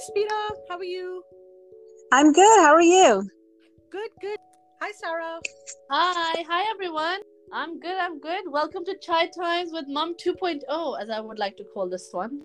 [0.00, 0.56] Smita.
[0.70, 1.22] How are you?
[2.10, 2.60] I'm good.
[2.60, 3.28] How are you?
[3.90, 4.38] Good, good.
[4.80, 5.38] Hi, Sarah.
[5.90, 7.20] Hi, hi everyone.
[7.52, 7.98] I'm good.
[7.98, 8.44] I'm good.
[8.46, 12.44] Welcome to Chai Times with Mom 2.0, as I would like to call this one.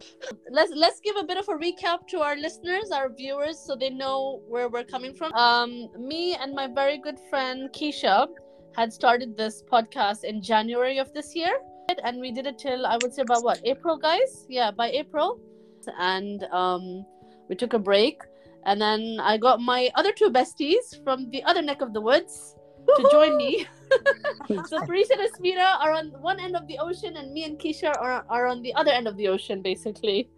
[0.52, 3.90] Let's let's give a bit of a recap to our listeners, our viewers, so they
[3.90, 5.32] know where we're coming from.
[5.32, 8.28] Um, me and my very good friend Keisha
[8.76, 11.58] had started this podcast in January of this year,
[12.04, 14.46] and we did it till I would say about what April, guys?
[14.50, 15.40] Yeah, by April,
[15.98, 17.06] and um,
[17.48, 18.22] we took a break,
[18.66, 22.56] and then I got my other two besties from the other neck of the woods
[22.98, 23.68] to join me.
[24.68, 27.94] so Parisa and Asmita are on one end of the ocean, and me and Keisha
[28.00, 30.30] are, are on the other end of the ocean, basically.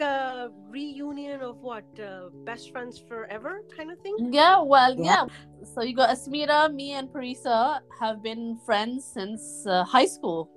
[0.00, 1.84] A reunion of what?
[2.00, 4.32] Uh, best friends forever kind of thing?
[4.32, 5.26] Yeah, well, yeah.
[5.62, 10.50] So you got Asmita, me, and Parisa have been friends since uh, high school.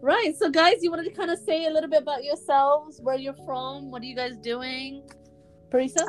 [0.00, 0.36] Right.
[0.36, 3.40] So, guys, you wanted to kind of say a little bit about yourselves, where you're
[3.44, 5.02] from, what are you guys doing?
[5.70, 6.06] Parisa?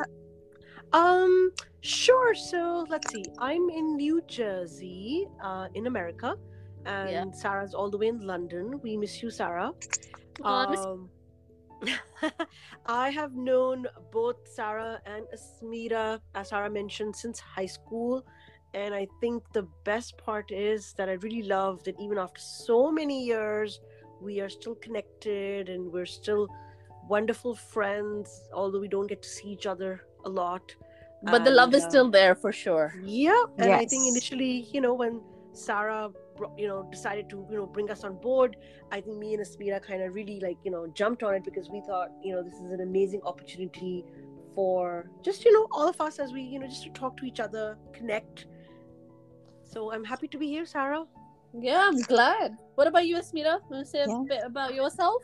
[0.92, 2.34] Um, sure.
[2.34, 3.24] So let's see.
[3.38, 6.36] I'm in New Jersey, uh, in America,
[6.86, 7.30] and Yeah.
[7.32, 8.80] Sarah's all the way in London.
[8.82, 9.72] We miss you, Sarah.
[10.44, 11.10] Oh, Um,
[12.86, 18.24] I have known both Sarah and Asmita, as Sarah mentioned, since high school.
[18.74, 22.92] And I think the best part is that I really love that even after so
[22.92, 23.80] many years,
[24.20, 26.48] we are still connected and we're still
[27.08, 30.74] wonderful friends, although we don't get to see each other a lot.
[31.22, 32.94] but the love is uh, still there for sure.
[33.02, 35.20] yeah, and I think initially, you know, when
[35.52, 36.10] Sarah,
[36.56, 38.56] you know, decided to, you know, bring us on board,
[38.92, 41.68] I think me and Asmita kind of really like, you know, jumped on it because
[41.70, 44.04] we thought, you know, this is an amazing opportunity
[44.54, 47.24] for just, you know, all of us as we, you know, just to talk to
[47.24, 48.46] each other, connect.
[49.68, 51.04] So I'm happy to be here, Sarah.
[51.52, 52.56] Yeah, I'm glad.
[52.74, 53.60] What about you, Asmita?
[53.70, 55.22] Want to say a bit about yourself?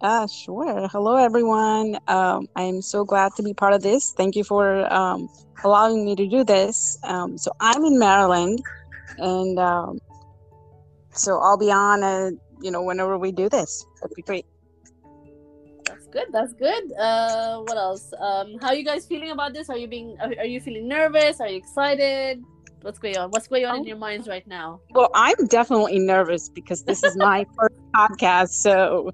[0.00, 0.88] Ah, sure.
[0.88, 1.98] Hello, everyone.
[2.08, 4.12] Um, I'm so glad to be part of this.
[4.12, 5.28] Thank you for um,
[5.64, 6.98] allowing me to do this.
[7.04, 8.62] Um, so I'm in Maryland,
[9.18, 9.98] and um,
[11.12, 12.30] so I'll be on, uh,
[12.60, 13.84] you know, whenever we do this.
[14.00, 14.46] That'd be great.
[15.84, 16.26] That's good.
[16.32, 16.92] That's good.
[16.98, 18.12] Uh, what else?
[18.18, 19.68] Um, how are you guys feeling about this?
[19.68, 20.16] Are you being?
[20.20, 21.40] Are, are you feeling nervous?
[21.40, 22.42] Are you excited?
[22.84, 23.30] What's going on?
[23.30, 23.86] What's going on in Oh.
[23.86, 24.80] your minds right now?
[24.90, 29.10] Well, I'm definitely nervous because this is my first podcast, so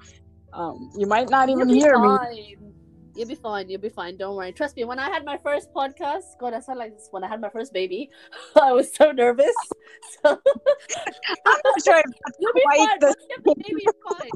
[0.53, 2.57] um, you might not even hear me.
[3.15, 3.69] You'll be fine.
[3.71, 4.17] You'll be fine.
[4.17, 4.51] Don't worry.
[4.53, 4.83] Trust me.
[4.85, 7.09] When I had my first podcast, God, I sound like this.
[7.13, 8.11] When I had my first baby,
[8.61, 9.55] I was so nervous.
[10.23, 10.31] So
[11.47, 11.99] I'm not sure.
[11.99, 12.99] if you'll be fine.
[13.01, 14.31] the- have the baby, fine.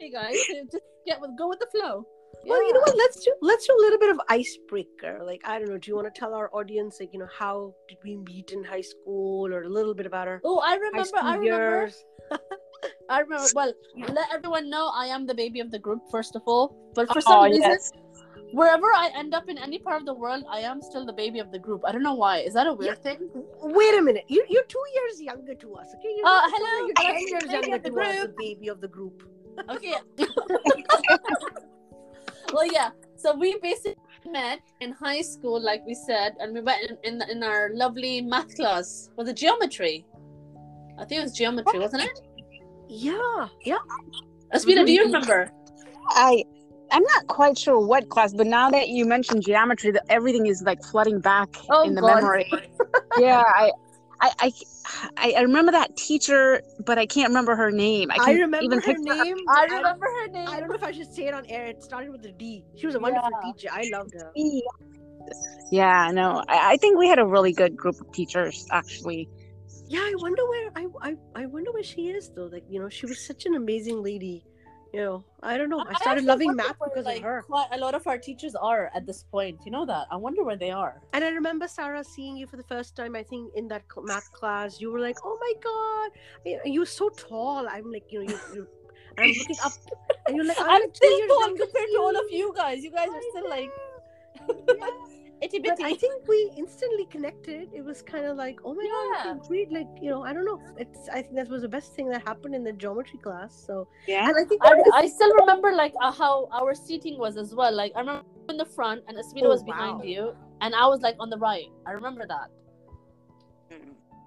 [0.00, 0.34] Hey guys,
[0.72, 2.06] just get with go with the flow.
[2.46, 2.96] Well, you know what?
[2.96, 5.20] Let's do let's do a little bit of icebreaker.
[5.24, 5.78] Like I don't know.
[5.78, 8.64] Do you want to tell our audience, like you know, how did we meet in
[8.64, 11.04] high school, or a little bit about our Oh, I remember.
[11.04, 11.76] school I remember.
[11.80, 12.04] years?
[13.10, 13.46] I remember.
[13.54, 13.72] Well,
[14.12, 16.76] let everyone know I am the baby of the group first of all.
[16.94, 17.92] But for some Oh, reason, yes.
[18.52, 21.40] wherever I end up in any part of the world, I am still the baby
[21.40, 21.82] of the group.
[21.86, 22.38] I don't know why.
[22.38, 23.18] Is that a weird thing?
[23.62, 24.24] Wait a minute.
[24.28, 26.12] You, you're two years younger to us, okay?
[26.16, 28.88] You're Uh, hello, You're ten years younger of the to us, the baby of the
[28.88, 29.22] group.
[29.68, 29.94] Okay.
[32.52, 32.90] well, yeah.
[33.16, 33.96] So we basically
[34.26, 38.20] met in high school, like we said, and we went in, in, in our lovely
[38.22, 39.10] math class.
[39.16, 40.06] Was it geometry?
[40.98, 42.20] I think it was geometry, wasn't it?
[42.88, 43.78] Yeah, yeah.
[44.54, 45.06] Asmita, do you Mhm.
[45.06, 45.50] remember?
[46.10, 46.44] I
[46.92, 50.60] I'm not quite sure what class, but now that you mentioned geometry, that everything is
[50.62, 52.16] like flooding back Oh, in the God.
[52.16, 52.50] memory.
[53.18, 53.70] yeah, I,
[54.22, 54.52] I, I,
[55.16, 58.10] I, I remember that teacher, but I can't remember her name.
[58.10, 59.36] I, I, can remember even her picture name.
[59.48, 60.48] I remember her name.
[60.48, 61.66] I, don't know if I should say it on air.
[61.66, 62.64] It started with a D.
[62.76, 63.52] She was a wonderful Yeah.
[63.52, 63.68] teacher.
[63.72, 64.32] I loved her.
[65.70, 69.28] Yeah, no, I, I think we had a really good group of teachers, actually.
[69.88, 72.46] Yeah, I wonder where I, I I wonder where she is though.
[72.46, 74.44] Like you know, she was such an amazing lady.
[74.92, 75.80] You know, I don't know.
[75.80, 77.42] I started actually loving math because like, of her.
[77.46, 79.60] Quite a lot of our teachers are at this point.
[79.64, 80.08] You know that?
[80.10, 81.00] I wonder where they are.
[81.12, 83.14] And I remember Sarah seeing you for the first time.
[83.14, 86.10] I think in that math class, you were like, "Oh my god,
[86.44, 88.40] you- you're so tall." I'm like, you know, you.
[88.54, 88.66] you
[89.18, 89.72] I'm looking up,
[90.26, 92.82] and you're like, "I'm, I'm still tall compared to all of you." guys.
[92.82, 93.70] You guys are still like
[94.48, 95.08] know.
[95.42, 95.80] itty But.
[95.82, 97.68] I think we instantly connected.
[97.72, 99.32] It was kind of like, oh my god, Yeah.
[99.34, 100.60] you can read like you know, I don't know.
[100.76, 103.54] It's I think that was the best thing that happened in the geometry class.
[103.66, 104.28] So Yeah.
[104.28, 107.54] and I think I, was- I still remember like uh, how our seating was as
[107.54, 107.72] well.
[107.74, 110.04] Like I remember in the front and Asmita Oh, was behind wow.
[110.04, 111.68] you and I was like on the right.
[111.86, 112.48] I remember that.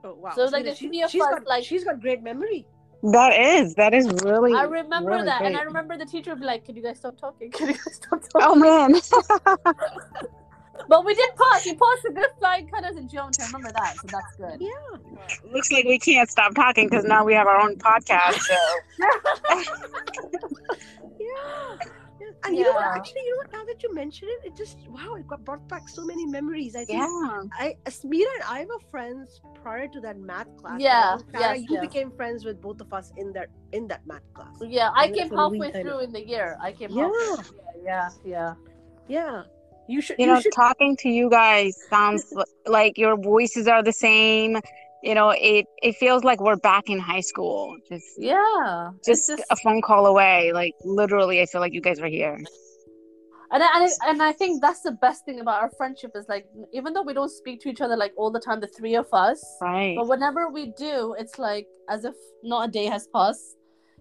[0.03, 1.63] oh wow, so it was like Smita, the she, three of she's us, got like-
[1.63, 2.65] she's got great memory.
[3.11, 4.53] That is, that is really.
[4.53, 5.57] I remember really that, and.
[5.57, 7.51] I remember the teacher would be like, "Can you guys stop talking?
[7.51, 8.95] Can you guys stop talking?" Oh man.
[10.87, 11.65] But we did pass.
[11.65, 13.43] We passed a good flying colors in geometry.
[13.43, 14.59] I remember that, so that's good.
[14.59, 15.51] Yeah.
[15.51, 18.39] Looks like we can't stop talking because now we have our own podcast.
[18.39, 18.55] So
[19.49, 19.57] Yeah.
[21.19, 22.27] Yeah.
[22.45, 22.85] And you know what?
[22.85, 23.51] Actually, you know what?
[23.53, 26.75] Now that you mention it, it just wow, it got brought back so many memories.
[26.75, 27.43] I think Yeah.
[27.53, 30.79] I Asmita and I were friends prior to that math class.
[30.79, 31.81] Yeah, I think, Sarah, yes, you yes.
[31.87, 34.55] became friends with both of us in that in that math class.
[34.61, 35.89] Yeah, I Yeah, came for a week, halfway I know.
[35.89, 36.57] through in the year.
[36.61, 37.09] I came Yeah.
[37.35, 37.57] halfway.
[37.83, 38.53] Yeah, yeah.
[39.07, 39.43] Yeah,
[39.87, 40.17] you should.
[40.19, 40.53] You You, know, should.
[40.53, 42.33] talking to you guys sounds
[42.67, 44.57] like your voices are the same.
[45.03, 47.75] You know, it it feels like we're back in high school.
[47.89, 48.91] Just Yeah.
[49.05, 50.51] It's just a phone call away.
[50.53, 52.37] Like literally, I feel like you guys are here.
[53.55, 56.25] and I, and, I, and I think that's the best thing about our friendship is
[56.27, 58.95] like even though we don't speak to each other like all the time the three
[58.95, 59.95] of us Right.
[59.97, 63.49] but whenever we do it's like as if not a day has passed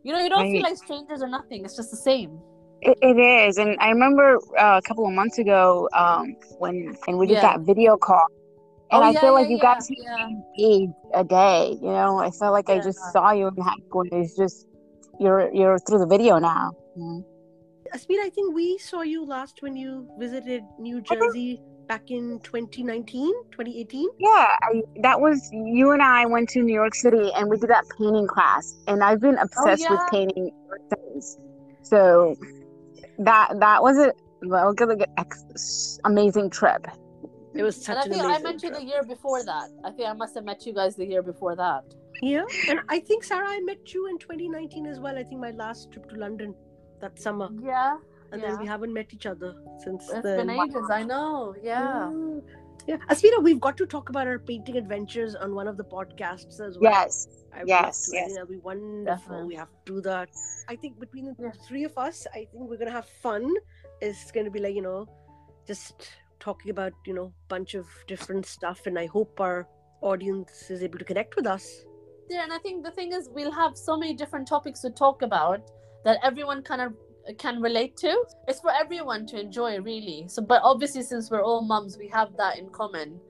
[0.05, 2.33] you know you don't feel like strangers or nothing it's just the same
[2.85, 7.17] It, it is, and I remember uh, a couple of months ago um, when when
[7.17, 7.53] we did Yeah.
[7.53, 8.27] that video call,
[8.91, 9.89] and Oh, I yeah, feel like yeah, you guys
[10.59, 11.79] age a day.
[11.81, 14.03] You know, I felt like I just saw you in high school.
[14.11, 14.67] and It's just
[15.21, 16.73] you're you're through the video now.
[16.97, 17.25] you know?
[17.95, 24.09] I think we saw you last when you visited New Jersey back in 2019, 2018.
[24.19, 24.29] Yeah,
[24.63, 27.85] I, that was you and I went to New York City and we did that
[27.97, 30.11] painting class, and I've been obsessed with yeah.
[30.11, 30.79] painting ever
[31.15, 31.39] since.
[31.83, 32.35] So
[33.25, 34.13] that that was a
[34.53, 36.87] that was like an ex- amazing trip.
[37.55, 38.81] It was and such i think i amazing met you trip.
[38.81, 41.55] the year before that i think i must have met you guys the year before
[41.57, 41.85] that
[42.23, 45.17] Yeah, and I think Sarah, I met you in 2019 as well.
[45.23, 46.55] I think my last trip to London
[47.01, 47.97] that summer, yeah
[48.33, 48.49] and yeah.
[48.49, 49.51] then we haven't met each other
[49.85, 50.47] since it's then.
[50.47, 52.41] been ages i know yeah Yeah.
[52.87, 56.61] Yeah, Asmita, we've got to talk about our painting adventures on one of the podcasts
[56.61, 56.93] as well.
[56.93, 58.27] Yes, I yes, love yes.
[58.27, 59.05] think that'll be wonderful.
[59.05, 59.47] Definitely.
[59.49, 60.29] We have to do that.
[60.69, 61.53] I think between the Yeah.
[61.69, 63.55] three of us, I think we're gonna have fun.
[64.01, 65.07] It's gonna be like you know,
[65.67, 69.69] just talking about you know bunch of different stuff, and I hope our
[70.01, 71.85] audience is able to connect with us.
[72.29, 75.23] Yeah, and I think the thing is, we'll have so many different topics to talk
[75.23, 75.71] about
[76.05, 76.95] that everyone kind of
[77.39, 78.25] can relate to.
[78.49, 80.27] It's for everyone to enjoy, really.
[80.29, 83.21] So, but obviously, since we're all mums, we have that in common,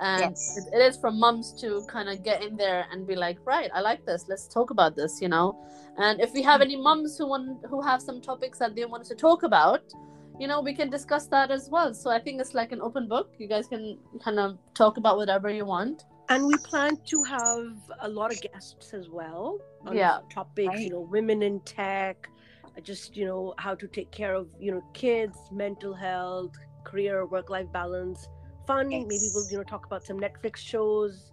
[0.00, 0.56] and Yes.
[0.56, 3.70] it, it is for mums to kind of get in there and be like, right,
[3.74, 4.24] I like this.
[4.28, 5.56] Let's talk about this, you know.
[5.98, 9.04] And if we have any mums who want who have some topics that they want
[9.04, 9.82] to talk about,
[10.40, 11.92] you know, we can discuss that as well.
[11.92, 13.30] So I think it's like an open book.
[13.38, 16.04] You guys can kind of talk about whatever you want.
[16.30, 20.20] And we plan to have a lot of guests as well on Yeah.
[20.32, 20.84] topics, Right.
[20.84, 22.28] you know, women in tech,
[22.80, 26.52] just you know how to take care of you know kids, mental health,
[26.84, 28.28] career, work-life balance,
[28.66, 28.88] fun.
[28.88, 31.32] Maybe we'll you know talk about some Netflix shows.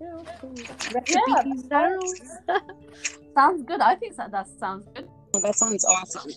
[0.00, 1.68] You know, some Yeah, recipes.
[1.70, 2.60] I don't know.
[3.34, 3.80] Sounds good.
[3.80, 5.08] I think that, that sounds good.
[5.34, 6.30] Oh, that sounds awesome.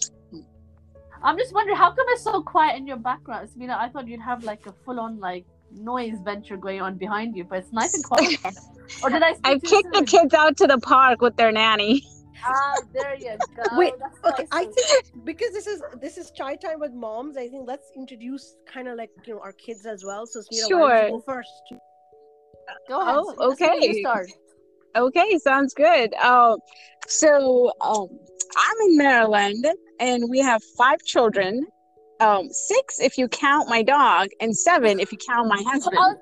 [1.22, 3.50] I'm just wondering how come it's so quiet in your background?
[3.54, 7.36] I mean, I thought you'd have like a full-on like noise venture going on behind
[7.36, 8.40] you, but it's nice and quiet.
[9.04, 12.06] or did i i've kicked the kids out to the park with their nanny.
[12.44, 13.64] Ah, there you go.
[13.78, 17.48] Wait, That's Okay, I think because this is this is chai time with moms, I
[17.48, 20.26] think let's introduce kind of like you know our kids as well.
[20.26, 21.10] So Smita, Sure.
[21.10, 21.50] go first?
[22.88, 23.16] Go ahead.
[23.16, 23.88] Oh, Smita, Smita, okay.
[23.88, 24.30] You start.
[24.96, 26.14] Okay, sounds good.
[26.16, 26.58] Um,
[27.08, 28.08] so um,
[28.56, 29.66] I'm in Maryland,
[30.00, 31.66] and we have five children.
[32.22, 35.98] Um, six if you count my dog, and seven if you count my husband.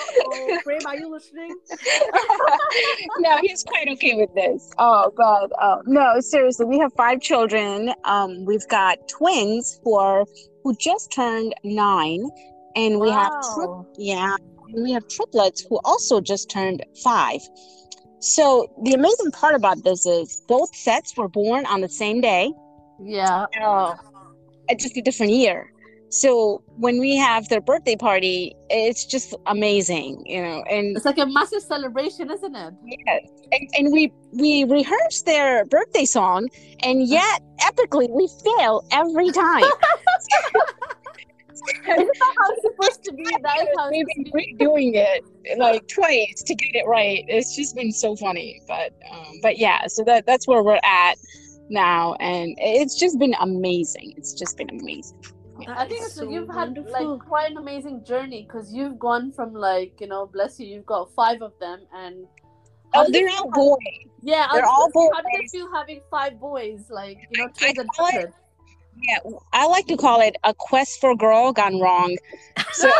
[0.00, 1.56] Oh, Oh, are you listening?
[3.18, 4.70] no, he's quite okay with this.
[4.78, 7.92] Oh, God, uh, no, seriously, we have five children.
[8.04, 10.24] Um, we've got twins who are
[10.64, 12.28] who just turned nine,
[12.74, 14.36] and we have tri- yeah,
[14.72, 17.40] and we have triplets who also just turned five.
[18.20, 22.52] So the amazing part about this is both sets were born on the same day,
[23.00, 23.46] Yeah.
[23.62, 23.94] uh,
[24.68, 25.72] at just a different year.
[26.08, 30.62] So when we have their birthday party, it's just amazing, you know.
[30.70, 32.74] And It's like a massive celebration, isn't it?
[32.84, 33.28] Yes.
[33.52, 36.48] And, and we we rehearse their birthday song,
[36.82, 39.64] and yet epically we fail every time.
[41.86, 43.24] That how it's supposed to be?
[43.42, 47.24] That is how We've it's been redoing it like twice to get it right.
[47.28, 49.86] It's just been so funny, but um, but yeah.
[49.88, 51.14] So that that's where we're at
[51.68, 54.14] now, and it's just been amazing.
[54.16, 55.20] It's just been amazing.
[55.68, 60.00] I think it's, you've had like quite an amazing journey because you've gone from like
[60.00, 62.26] you know, bless you, you've got five of them, and
[62.94, 63.78] Oh, they're feel all having- boys.
[64.22, 65.40] Yeah, I they're all gonna How did boys.
[65.44, 66.86] it feel having five boys?
[66.90, 68.32] Like you know, I twins and call it-
[69.08, 69.18] Yeah,
[69.52, 72.16] I like to call it a quest for girl gone wrong.
[72.72, 72.90] So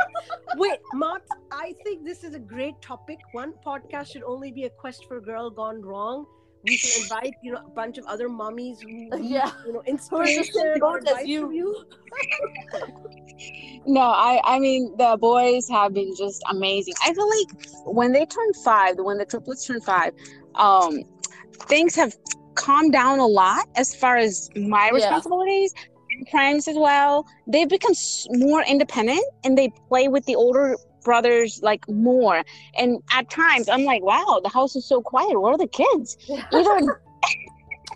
[0.56, 3.18] Wait, Mott, I think this is a great topic.
[3.32, 6.26] One podcast should only be a quest for girl gone wrong.
[6.62, 9.50] We can invite, you know, a bunch of other mummies who, Yeah.
[9.66, 11.50] you know, same inspiration boat or as advice you.
[11.50, 11.84] you.
[13.86, 16.94] no, I I mean the boys have been just amazing.
[17.04, 17.48] I feel like
[17.86, 20.12] when they turn five, when the triplets turn five,
[20.56, 21.00] um,
[21.68, 22.14] things have
[22.54, 25.72] calmed down a lot as far as my responsibilities
[26.10, 27.24] and crimes as well.
[27.46, 27.94] They've become
[28.30, 32.42] more independent and they play with the older brothers like more.
[32.76, 35.40] And at times, I'm like, wow, the house is so quiet.
[35.40, 36.16] Where are the kids?
[36.52, 37.00] Either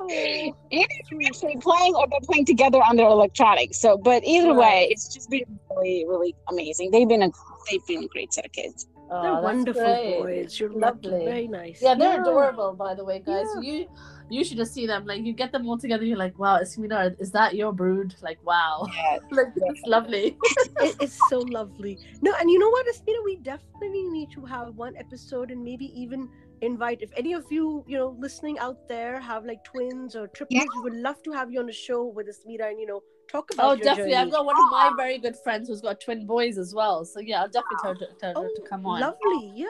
[0.01, 0.09] Oh,
[0.71, 3.79] either they're actually playing or they're playing together on their electronics.
[3.79, 6.91] So, but either way, it's just been really, really amazing.
[6.91, 7.31] They've been a
[7.71, 8.89] they've been a great set of kids.
[9.11, 10.19] Oh, they're wonderful great.
[10.21, 10.59] boys.
[10.59, 11.09] You're lucky.
[11.09, 11.25] Lovely.
[11.25, 11.81] Very nice.
[11.83, 13.47] Yeah, they're adorable, by the way, guys.
[13.61, 13.73] Yeah.
[13.73, 13.87] You
[14.31, 15.07] you should just see them.
[15.07, 18.15] Like you get them all together, you're like, wow, Asmita, is that your brood?
[18.23, 18.87] Like, wow.
[18.95, 19.19] Yeah.
[19.31, 20.37] like it's lovely.
[20.81, 21.99] it, it's so lovely.
[22.23, 25.87] No, and you know what, Asmita, we definitely need to have one episode and maybe
[26.01, 26.29] even
[26.63, 30.75] invite if any of you, you know, listening out there have like twins or triplets,
[30.77, 33.51] we would love to have you on the show with Asmita and you know talk
[33.53, 34.13] about Oh, your definitely.
[34.13, 34.23] journey.
[34.27, 37.05] I've got one of my very good friends who's got twin boys as well.
[37.05, 39.01] So yeah, I'll definitely tell her, tell her Oh, to come on.
[39.01, 39.67] lovely, yeah.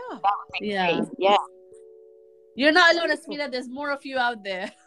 [0.60, 1.04] Yeah.
[1.18, 1.36] Yeah.
[2.56, 3.50] You're not alone, Asmita.
[3.50, 4.70] There's more of you out there.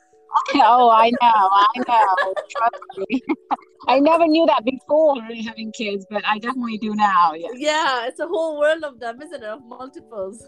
[0.56, 2.34] Oh, I know, I know.
[2.50, 3.22] Trust me.
[3.88, 7.34] I never knew that before having kids, but I definitely do now.
[7.34, 7.54] Yes.
[7.56, 9.48] Yeah, it's a whole world of them, isn't it?
[9.48, 10.48] Of multiples.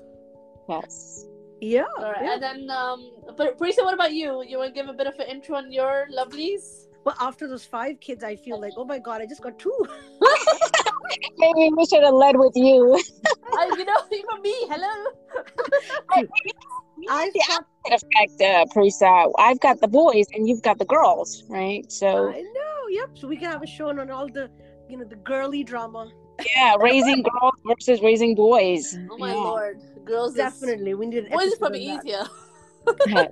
[0.67, 1.25] Yes.
[1.61, 1.85] Yeah.
[1.97, 2.23] All right.
[2.23, 2.33] yeah.
[2.33, 4.43] And then, um, but Parisa, what about you?
[4.47, 6.87] You want to give a bit of an intro on your lovelies?
[7.05, 9.73] Well, after those five kids, I feel like, oh my god, I just got two.
[11.37, 13.01] Maybe we should have led with you.
[13.53, 14.53] I, you know, even me.
[14.69, 16.29] Hello.
[17.09, 19.31] I've the got, opposite effect, uh, Parisa.
[19.37, 21.89] I've got the boys and you've got the girls, right?
[21.91, 23.09] So I know, yep.
[23.15, 24.49] So we can have a show on all the,
[24.89, 26.11] you know, the girly drama.
[26.55, 28.97] yeah, raising girls versus raising boys.
[29.11, 29.35] Oh my Yeah.
[29.35, 32.23] lord, girls is- Definitely, we need an Boys is probably easier.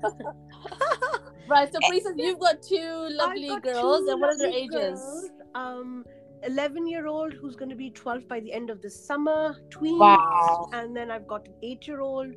[1.47, 1.71] Right.
[1.71, 4.69] So, Parisa, you've got two lovely got girls, two and what are their ages?
[4.99, 5.29] girls.
[5.55, 6.05] Um,
[6.43, 9.97] 11 year old who's going to be 12 by the end of the summer, twins.
[9.99, 10.69] Wow.
[10.73, 12.33] And then I've got an eight year old.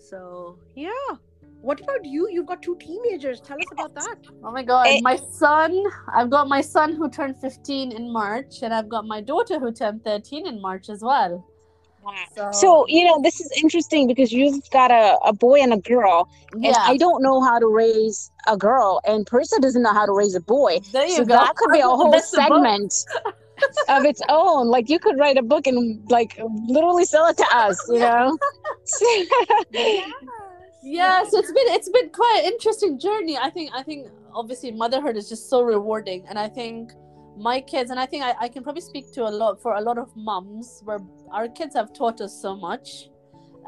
[0.00, 0.90] So, yeah.
[1.62, 2.28] What about you?
[2.30, 3.40] You've got two teenagers.
[3.40, 4.16] Tell us about that.
[4.42, 5.00] Oh my god, Eh.
[5.02, 5.84] my son!
[6.14, 9.70] I've got my son who turned 15 in March, and I've got my daughter who
[9.70, 11.44] turned 13 in March as well.
[12.34, 15.76] So, So, you know, this is interesting because you've got a, a boy and a
[15.76, 19.92] girl, and yeah, I don't know how to raise a girl, and Parisa doesn't know
[19.92, 20.78] how to raise a boy.
[20.92, 21.34] there you So go.
[21.34, 22.94] that could be a whole That's the segment
[23.88, 24.68] of its own.
[24.68, 28.38] Like you could write a book and like literally sell it to us, you know?
[30.82, 34.70] yeah so it's been it's been quite an interesting journey i think i think obviously
[34.70, 36.92] motherhood is just so rewarding and i think
[37.36, 39.80] my kids and i think i, I can probably speak to a lot for a
[39.80, 41.00] lot of mums where
[41.32, 43.10] our kids have taught us so much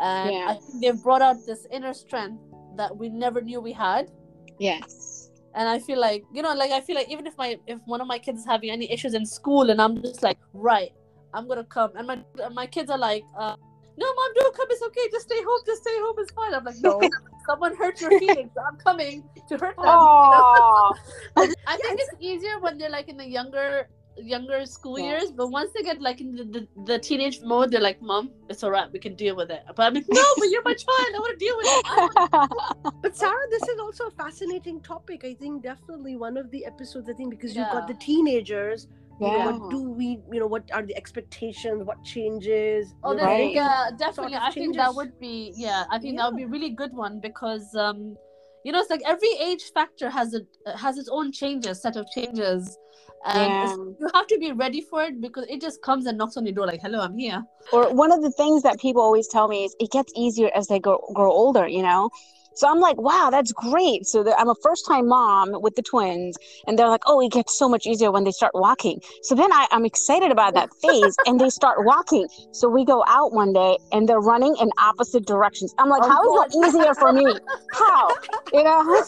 [0.00, 2.42] and i think they've brought out this inner strength
[2.76, 4.10] that we never knew we had
[4.58, 5.11] yes.
[5.54, 8.00] And i feel like you know like i feel like even if my if one
[8.00, 10.92] of my kids is having any issues in school and i'm just like right
[11.34, 11.90] i'm gonna come.
[11.96, 12.18] And my
[12.52, 13.56] my kids are like uh,
[13.96, 14.66] no mom don't come.
[14.70, 15.08] It's okay.
[15.10, 15.60] Just stay home.
[15.66, 16.14] Just stay home.
[16.18, 16.54] It's fine.
[16.54, 17.00] I'm like no.
[17.46, 18.52] Someone hurt your feelings.
[18.56, 19.84] I'm coming to hurt them.
[21.36, 21.54] You know?
[21.66, 23.88] I think it's easier when they're like in the younger
[24.18, 25.06] younger school Yeah.
[25.10, 28.30] years but once they get like in the, the, the teenage mode they're like mom
[28.48, 30.74] it's all right we can deal with it but i'm like no but you're my
[30.74, 32.48] child i want to deal with it
[33.02, 35.24] But Sarah, this is also a fascinating topic.
[35.24, 37.08] I think definitely one of the episodes.
[37.08, 38.86] I think because you've got the teenagers.
[39.20, 39.44] You know, Yeah.
[39.46, 40.20] what do we?
[40.32, 41.82] You know, what are the expectations?
[41.84, 42.94] What changes?
[43.02, 43.50] Oh, know, Right.
[43.52, 44.36] yeah, definitely.
[44.36, 46.92] of I think that would be, yeah, I think that would be a really good
[46.92, 48.16] one because, um,
[48.64, 50.42] you know, it's like every age factor has a
[50.78, 52.78] has its own changes, set of changes,
[53.24, 56.36] and it's- you have to be ready for it because it just comes and knocks
[56.36, 59.28] on your door like, "Hello, I'm here." or one of the things that people always
[59.28, 62.10] tell me is it gets easier as they grow, grow older, you know?
[62.54, 64.06] So I'm like, wow, that's great.
[64.06, 67.56] So I'm a first time mom with the twins, and they're like, oh, it gets
[67.58, 69.00] so much easier when they start walking.
[69.22, 72.28] So then I, I'm excited about that phase, and they start walking.
[72.52, 75.74] So we go out one day, and they're running in opposite directions.
[75.78, 77.38] I'm like, Oh, how is that easier for me?
[77.72, 78.14] How?
[78.52, 79.04] You know?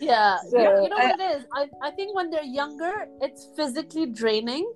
[0.00, 1.44] Yeah, So, you, you know I- what it is.
[1.52, 4.70] I, I think when they're younger, it's physically draining.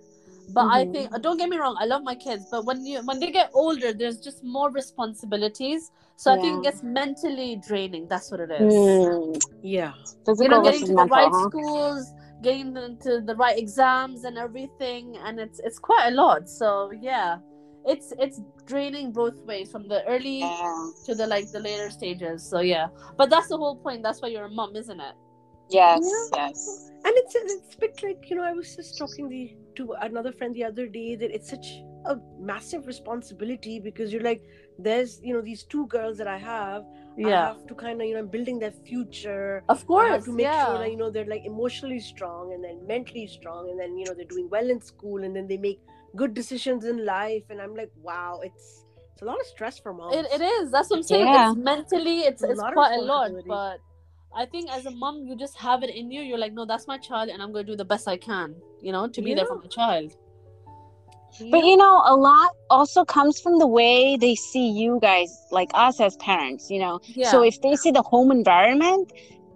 [0.48, 0.92] But I Mhm.
[0.92, 3.50] think don't get me wrong, I love my kids, but when you when they get
[3.52, 5.90] older, there's just more responsibilities.
[6.16, 6.58] So I think Yeah.
[6.58, 8.06] it gets mentally draining.
[8.08, 8.74] That's what it is.
[8.74, 9.32] Hmm.
[9.62, 9.92] Yeah.
[10.24, 11.48] Physical you know, getting to the mental, right huh?
[11.48, 12.12] schools,
[12.42, 16.48] getting into the right exams and everything, and it's it's quite a lot.
[16.48, 17.38] So yeah,
[17.84, 20.90] it's it's draining both ways from the early Yeah.
[21.06, 22.48] to the like the later stages.
[22.48, 24.02] So yeah, but that's the whole point.
[24.02, 25.14] That's why you're a mom, isn't it?
[25.70, 26.00] Yes,
[26.32, 26.46] Yeah.
[26.48, 26.90] yes.
[27.04, 30.32] and it's it's a bit like you know i was just talking the, to another
[30.32, 31.66] friend the other day that it's such
[32.06, 34.42] a massive responsibility because you're like
[34.78, 36.84] there's you know these two girls that i have
[37.24, 40.10] i have to kind of you know I'm building their future of I course.
[40.10, 40.66] have to make yeah.
[40.66, 44.04] sure that you know they're like emotionally strong and then mentally strong and then you
[44.06, 45.80] know they're doing well in school and then they make
[46.14, 48.84] good decisions in life and i'm like wow it's
[49.16, 50.70] it's a lot of stress for moms It, it is.
[50.70, 51.26] That's what I'm saying.
[51.26, 51.48] Yeah.
[51.52, 53.30] It's mentally, it's A it's lot quite a lot.
[53.48, 53.78] But
[54.36, 56.20] I think as a mom, you just have it in you.
[56.20, 58.54] You're like, no, that's my child, and I'm going to do the best I can,
[58.82, 60.12] you know, to be there for my child.
[61.50, 65.70] But you know, a lot also comes from the way they see you guys, like
[65.74, 67.00] us as parents, you know.
[67.04, 67.30] Yeah.
[67.30, 69.10] So if they see the home environment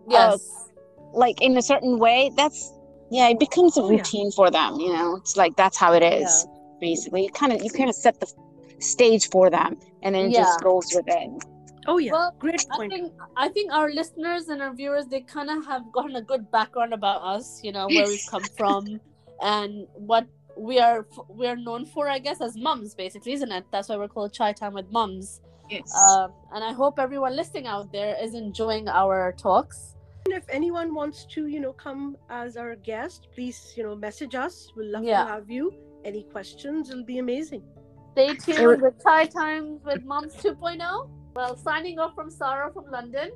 [0.09, 0.69] uh, yes.
[1.15, 2.73] like in a certain way, that's
[3.11, 3.99] yeah, it becomes a Oh, yeah.
[3.99, 5.17] routine for them, you know.
[5.17, 6.47] It's like that's how it is,
[6.81, 7.25] basically.
[7.25, 8.31] You kind of you kind of set the
[8.79, 10.43] stage for them and then it Yeah.
[10.43, 11.45] just goes with it.
[11.90, 13.12] Oh yeah, Well, great I think
[13.44, 16.92] I think our listeners and our viewers they kind of have gotten a good background
[16.94, 19.00] about us, you know, where we've come from
[19.54, 23.64] and what we are we are known for, I guess, as mums, basically, isn't it?
[23.73, 25.40] That's why we're called Chai Time with Mums.
[25.68, 25.92] Yes.
[26.04, 29.97] Um, and I hope everyone listening out there is enjoying our talks.
[30.26, 34.35] And if anyone wants to, you know, come as our guest, please, you know, message
[34.35, 34.70] us.
[34.76, 35.25] We'll love Yeah.
[35.25, 35.73] to have you.
[36.04, 36.90] Any questions?
[36.90, 37.62] It'll be amazing.
[38.12, 41.09] Stay tuned with Chai Time with Mums 2.0.
[41.35, 43.31] Well, signing off from Sarah from London,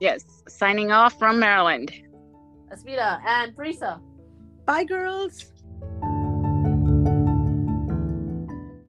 [0.00, 0.24] yes.
[0.48, 1.92] Signing off from Maryland.
[2.72, 4.00] Asmita, and Parisa.
[4.66, 5.52] Bye, girls.